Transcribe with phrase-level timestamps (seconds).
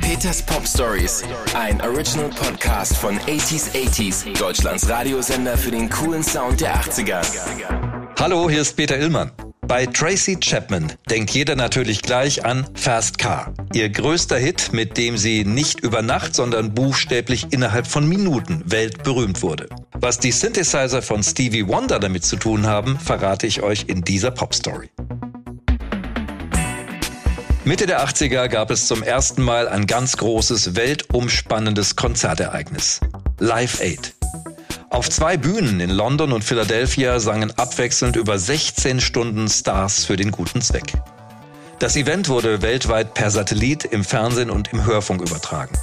[0.00, 1.22] Peters Pop Stories,
[1.54, 7.20] ein Original Podcast von 80s 80s, Deutschlands Radiosender für den coolen Sound der 80er.
[8.18, 9.32] Hallo, hier ist Peter Illmann.
[9.66, 13.52] Bei Tracy Chapman denkt jeder natürlich gleich an Fast Car.
[13.74, 19.42] Ihr größter Hit, mit dem sie nicht über Nacht, sondern buchstäblich innerhalb von Minuten weltberühmt
[19.42, 19.68] wurde.
[19.92, 24.30] Was die Synthesizer von Stevie Wonder damit zu tun haben, verrate ich euch in dieser
[24.30, 24.88] Pop-Story.
[27.66, 33.00] Mitte der 80er gab es zum ersten Mal ein ganz großes, weltumspannendes Konzertereignis.
[33.38, 34.12] Live Aid.
[34.90, 40.30] Auf zwei Bühnen in London und Philadelphia sangen abwechselnd über 16 Stunden Stars für den
[40.30, 40.92] guten Zweck.
[41.78, 45.74] Das Event wurde weltweit per Satellit, im Fernsehen und im Hörfunk übertragen.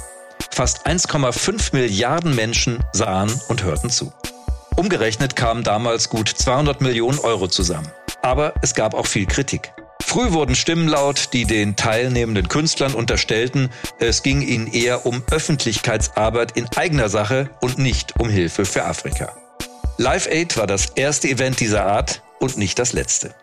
[0.52, 4.12] Fast 1,5 Milliarden Menschen sahen und hörten zu.
[4.76, 7.90] Umgerechnet kamen damals gut 200 Millionen Euro zusammen.
[8.22, 9.72] Aber es gab auch viel Kritik.
[10.12, 16.54] Früh wurden Stimmen laut, die den teilnehmenden Künstlern unterstellten, es ging ihnen eher um Öffentlichkeitsarbeit
[16.54, 19.34] in eigener Sache und nicht um Hilfe für Afrika.
[19.96, 23.34] Live Aid war das erste Event dieser Art und nicht das letzte.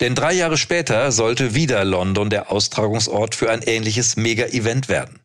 [0.00, 5.20] Denn drei Jahre später sollte wieder London der Austragungsort für ein ähnliches Mega-Event werden.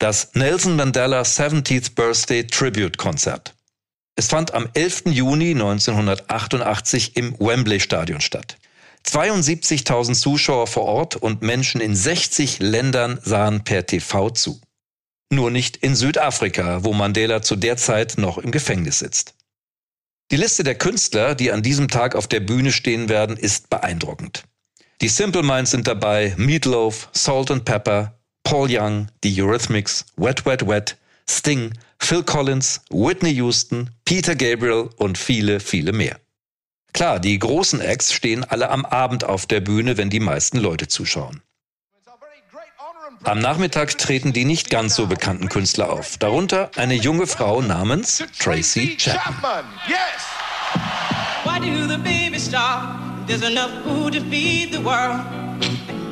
[0.00, 3.54] Das Nelson Mandela 70th Birthday Tribute Konzert.
[4.20, 5.04] Es fand am 11.
[5.06, 8.58] Juni 1988 im Wembley Stadion statt.
[9.06, 14.60] 72.000 Zuschauer vor Ort und Menschen in 60 Ländern sahen per TV zu.
[15.32, 19.36] Nur nicht in Südafrika, wo Mandela zu der Zeit noch im Gefängnis sitzt.
[20.30, 24.44] Die Liste der Künstler, die an diesem Tag auf der Bühne stehen werden, ist beeindruckend.
[25.00, 30.68] Die Simple Minds sind dabei, Meatloaf, Salt and Pepper, Paul Young, die Eurythmics, Wet Wet
[30.68, 30.98] Wet,
[31.30, 36.18] Sting, Phil Collins, Whitney Houston, Peter Gabriel und viele, viele mehr.
[36.92, 40.88] Klar, die großen Acts stehen alle am Abend auf der Bühne, wenn die meisten Leute
[40.88, 41.40] zuschauen.
[43.22, 48.24] Am Nachmittag treten die nicht ganz so bekannten Künstler auf, darunter eine junge Frau namens
[48.38, 49.64] Tracy Chapman.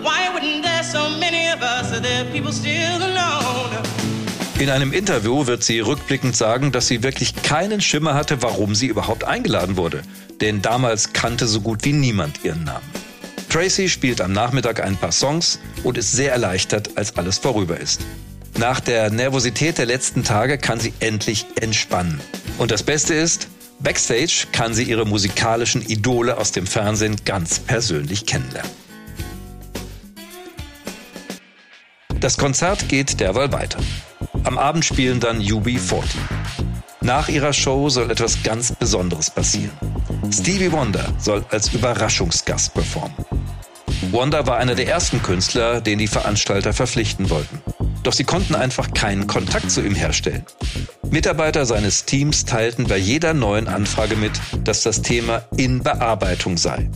[0.01, 1.93] Why wouldn't there so many of us?
[1.93, 3.58] Are there people still alone?
[4.59, 8.89] In einem Interview wird sie rückblickend sagen, dass sie wirklich keinen Schimmer hatte, warum sie
[8.89, 10.03] überhaupt eingeladen wurde.
[10.41, 12.85] Denn damals kannte so gut wie niemand ihren Namen.
[13.49, 18.01] Tracy spielt am Nachmittag ein paar Songs und ist sehr erleichtert, als alles vorüber ist.
[18.59, 22.21] Nach der Nervosität der letzten Tage kann sie endlich entspannen.
[22.59, 23.47] Und das Beste ist,
[23.79, 28.73] backstage kann sie ihre musikalischen Idole aus dem Fernsehen ganz persönlich kennenlernen.
[32.19, 33.79] Das Konzert geht derweil weiter.
[34.49, 36.05] Am Abend spielen dann UB40.
[37.03, 39.77] Nach ihrer Show soll etwas ganz Besonderes passieren.
[40.33, 43.15] Stevie Wonder soll als Überraschungsgast performen.
[44.11, 47.61] Wonder war einer der ersten Künstler, den die Veranstalter verpflichten wollten.
[48.03, 50.47] Doch sie konnten einfach keinen Kontakt zu ihm herstellen.
[51.11, 54.33] Mitarbeiter seines Teams teilten bei jeder neuen Anfrage mit,
[54.65, 56.89] dass das Thema in Bearbeitung sei.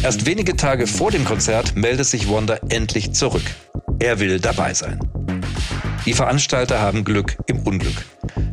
[0.00, 3.42] Erst wenige Tage vor dem Konzert meldet sich Wonder endlich zurück.
[3.98, 5.00] Er will dabei sein.
[6.06, 8.04] Die Veranstalter haben Glück im Unglück.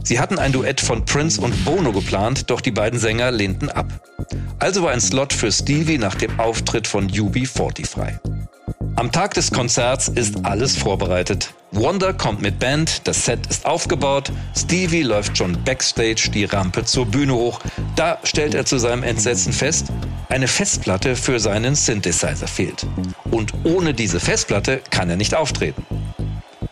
[0.03, 3.87] Sie hatten ein Duett von Prince und Bono geplant, doch die beiden Sänger lehnten ab.
[4.59, 8.19] Also war ein Slot für Stevie nach dem Auftritt von UB40 frei.
[8.95, 11.53] Am Tag des Konzerts ist alles vorbereitet.
[11.71, 17.05] Wonder kommt mit Band, das Set ist aufgebaut, Stevie läuft schon backstage die Rampe zur
[17.05, 17.59] Bühne hoch.
[17.95, 19.87] Da stellt er zu seinem Entsetzen fest,
[20.29, 22.87] eine Festplatte für seinen Synthesizer fehlt.
[23.29, 25.85] Und ohne diese Festplatte kann er nicht auftreten.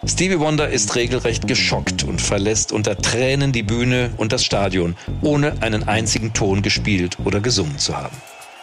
[0.07, 5.61] Stevie Wonder ist regelrecht geschockt und verlässt unter Tränen die Bühne und das Stadion, ohne
[5.61, 8.15] einen einzigen Ton gespielt oder gesungen zu haben.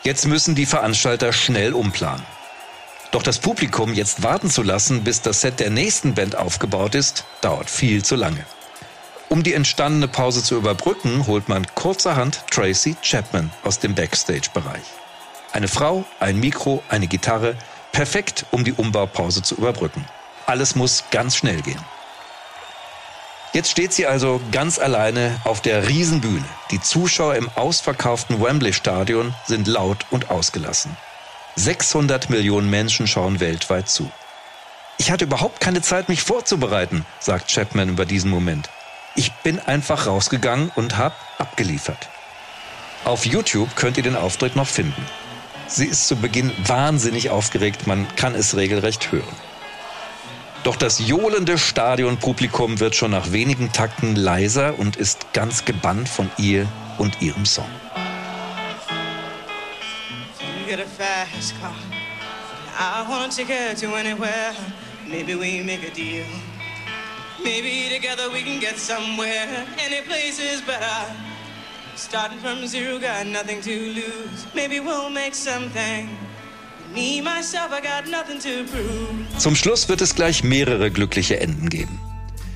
[0.05, 2.25] Jetzt müssen die Veranstalter schnell umplanen.
[3.11, 7.25] Doch das Publikum jetzt warten zu lassen, bis das Set der nächsten Band aufgebaut ist,
[7.41, 8.47] dauert viel zu lange.
[9.29, 14.85] Um die entstandene Pause zu überbrücken, holt man kurzerhand Tracy Chapman aus dem Backstage-Bereich.
[15.53, 17.57] Eine Frau, ein Mikro, eine Gitarre,
[17.91, 20.05] perfekt, um die Umbaupause zu überbrücken.
[20.47, 21.81] Alles muss ganz schnell gehen.
[23.53, 26.45] Jetzt steht sie also ganz alleine auf der Riesenbühne.
[26.71, 30.97] Die Zuschauer im ausverkauften Wembley Stadion sind laut und ausgelassen.
[31.57, 34.11] 600 Millionen Menschen schauen weltweit zu.
[34.97, 38.71] Ich hatte überhaupt keine Zeit, mich vorzubereiten, sagt Chapman über diesen Moment.
[39.17, 42.09] Ich bin einfach rausgegangen und habe abgeliefert.
[43.05, 45.07] Auf YouTube könnt ihr den Auftritt noch finden.
[45.67, 49.52] Sie ist zu Beginn wahnsinnig aufgeregt, man kann es regelrecht hören.
[50.65, 56.31] Doch das johlende Stadionpublikum wird schon nach wenigen Takten leiser und ist ganz gebannt von
[56.39, 56.69] ihr
[56.99, 57.45] und ihrem
[70.63, 71.07] better.
[71.95, 74.47] Starting from zero, got nothing to lose.
[74.55, 76.09] Maybe we'll make something.
[79.39, 81.99] Zum Schluss wird es gleich mehrere glückliche Enden geben.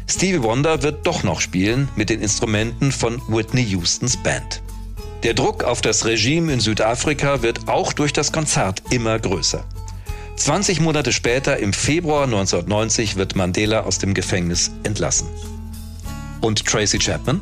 [0.09, 4.63] Stevie Wonder wird doch noch spielen mit den Instrumenten von Whitney Houstons Band.
[5.23, 9.65] Der Druck auf das Regime in Südafrika wird auch durch das Konzert immer größer.
[10.37, 15.29] 20 Monate später, im Februar 1990, wird Mandela aus dem Gefängnis entlassen.
[16.43, 17.41] Und Tracy Chapman?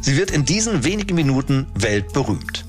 [0.00, 2.64] Sie wird in diesen wenigen Minuten weltberühmt.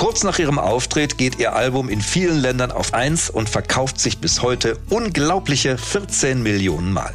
[0.00, 4.16] Kurz nach ihrem Auftritt geht ihr Album in vielen Ländern auf 1 und verkauft sich
[4.16, 7.12] bis heute unglaubliche 14 Millionen Mal.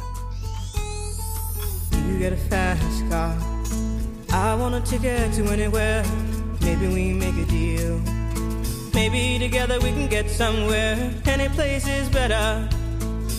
[8.94, 10.96] Maybe together we can get somewhere.
[11.26, 12.68] Any place is better.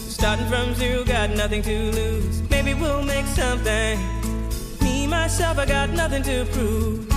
[0.10, 2.44] Starting from zero, got nothing to lose.
[2.50, 3.98] Maybe we'll make something.
[4.82, 7.17] Me, myself, I got nothing to prove.